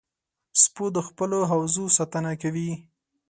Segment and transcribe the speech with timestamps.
[0.61, 2.69] سپو د خپلو حوزو ساتنه کوي.